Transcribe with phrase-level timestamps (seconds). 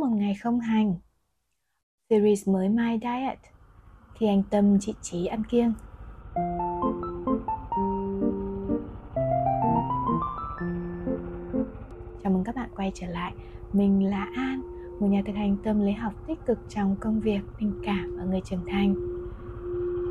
[0.00, 0.94] một ngày không hành.
[2.10, 3.38] Series mới My Diet.
[4.14, 5.72] Khi anh Tâm chị Trí ăn kiêng.
[12.22, 13.32] Chào mừng các bạn quay trở lại.
[13.72, 14.60] Mình là An
[15.00, 18.24] Một nhà thực hành tâm lý học tích cực trong công việc, tình cảm và
[18.24, 18.94] người trưởng thành.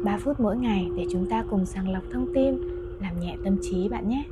[0.05, 2.57] 3 phút mỗi ngày để chúng ta cùng sàng lọc thông tin
[3.01, 4.23] Làm nhẹ tâm trí bạn nhé.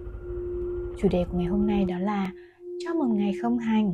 [0.97, 2.31] Chủ đề của ngày hôm nay đó là
[2.85, 3.93] Cho một ngày không hành.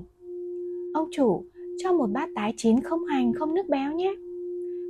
[0.93, 1.45] Ông chủ,
[1.83, 4.15] cho một bát tái chín không hành không nước béo nhé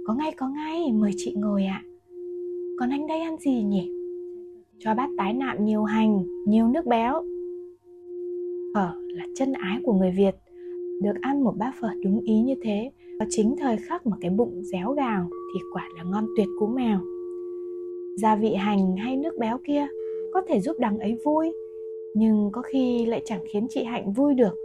[0.06, 1.88] Có ngay có ngay, mời chị ngồi ạ à.
[2.80, 3.92] Còn anh đây ăn gì nhỉ?
[4.80, 7.24] Cho bát tái nạm nhiều hành, nhiều nước béo
[8.74, 10.36] Phở là chân ái của người Việt
[11.02, 14.32] Được ăn một bát phở đúng ý như thế Vào chính thời khắc mà cái
[14.32, 17.00] bụng réo gào Thì quả là ngon tuyệt cú mèo
[18.18, 19.88] Gia vị hành hay nước béo kia
[20.34, 21.52] Có thể giúp đằng ấy vui
[22.16, 24.56] Nhưng có khi lại chẳng khiến chị Hạnh vui được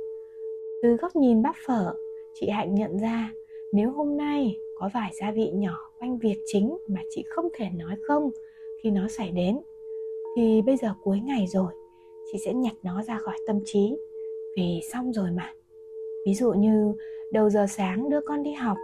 [0.82, 1.94] từ góc nhìn bát phở,
[2.40, 3.32] chị Hạnh nhận ra,
[3.72, 7.66] nếu hôm nay có vài gia vị nhỏ quanh việc chính mà chị không thể
[7.74, 8.30] nói không
[8.82, 9.60] khi nó xảy đến,
[10.36, 11.72] thì bây giờ cuối ngày rồi,
[12.32, 13.96] chị sẽ nhặt nó ra khỏi tâm trí.
[14.56, 15.52] Vì xong rồi mà.
[16.26, 16.92] Ví dụ như
[17.32, 18.76] đầu giờ sáng đưa con đi học.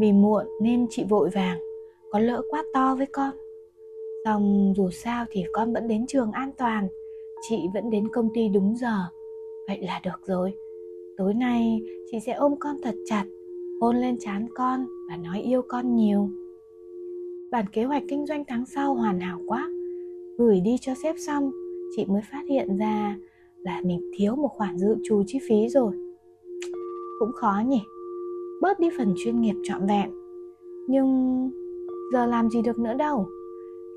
[0.00, 1.58] Vì muộn nên chị vội vàng,
[2.10, 3.30] có lỡ quá to với con.
[4.24, 6.88] Xong dù sao thì con vẫn đến trường an toàn,
[7.48, 8.96] chị vẫn đến công ty đúng giờ.
[9.68, 10.52] Vậy là được rồi
[11.16, 13.24] tối nay, chị sẽ ôm con thật chặt,
[13.80, 16.28] hôn lên trán con và nói yêu con nhiều.
[17.50, 19.70] Bản kế hoạch kinh doanh tháng sau hoàn hảo quá.
[20.38, 21.50] Gửi đi cho sếp xong,
[21.96, 23.18] chị mới phát hiện ra
[23.62, 25.94] là mình thiếu một khoản dự trù chi phí rồi.
[27.18, 27.80] Cũng khó nhỉ.
[28.62, 30.10] Bớt đi phần chuyên nghiệp trọn vẹn.
[30.88, 31.50] Nhưng
[32.12, 33.26] giờ làm gì được nữa đâu.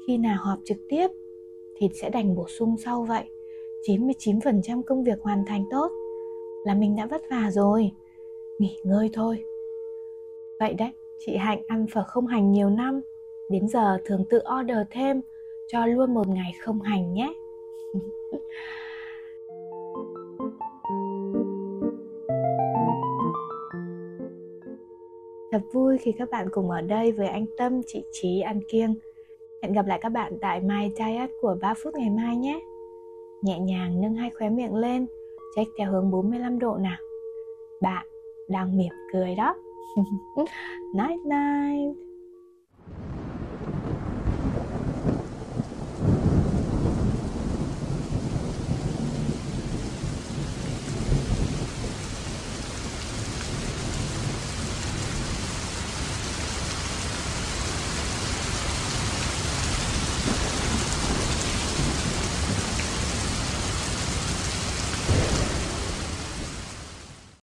[0.08, 1.08] Khi nào họp trực tiếp
[1.78, 3.23] thì sẽ đành bổ sung sau vậy.
[3.88, 5.92] 99% công việc hoàn thành tốt
[6.68, 7.92] là mình đã vất vả rồi
[8.60, 9.44] nghỉ ngơi thôi
[10.60, 13.02] vậy đấy chị hạnh ăn phở không hành nhiều năm
[13.50, 15.22] đến giờ thường tự order thêm
[15.68, 17.33] cho luôn một ngày không hành nhé
[25.52, 28.95] thật vui khi các bạn cùng ở đây với anh Tâm, chị Trí ăn kiêng.
[29.64, 32.60] Hẹn gặp lại các bạn tại My Diet của 3 phút ngày mai nhé.
[33.42, 35.05] Nhẹ nhàng nâng hai khóe miệng lên,
[35.58, 36.98] check theo hướng 45 độ nào.
[37.82, 38.06] Bạn
[38.50, 39.56] đang mỉm cười đó.
[40.95, 42.07] Night night.